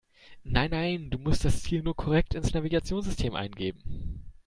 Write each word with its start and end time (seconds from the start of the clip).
Nein, 0.43 0.71
nein, 0.71 1.09
du 1.11 1.19
musst 1.19 1.45
das 1.45 1.61
Ziel 1.61 1.83
nur 1.83 1.95
korrekt 1.95 2.33
ins 2.33 2.55
Navigationssystem 2.55 3.35
eingeben. 3.35 4.23